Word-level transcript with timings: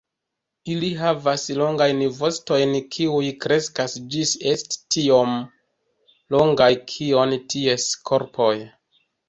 Ili 0.75 0.87
havas 1.01 1.43
longajn 1.59 2.01
vostojn 2.21 2.73
kiuj 2.95 3.19
kreskas 3.45 3.99
ĝis 4.15 4.33
esti 4.55 4.81
tiom 4.97 5.37
longaj 6.39 6.73
kiom 6.97 7.39
ties 7.55 7.89
korpoj. 8.13 8.53